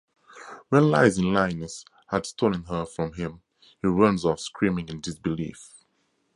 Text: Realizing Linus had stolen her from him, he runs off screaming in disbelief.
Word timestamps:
Realizing 0.71 1.31
Linus 1.31 1.85
had 2.07 2.25
stolen 2.25 2.63
her 2.63 2.87
from 2.87 3.13
him, 3.13 3.43
he 3.83 3.87
runs 3.87 4.25
off 4.25 4.39
screaming 4.39 4.89
in 4.89 4.99
disbelief. 4.99 5.83